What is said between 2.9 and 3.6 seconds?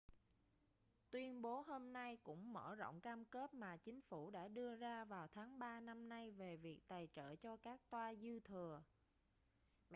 cam kết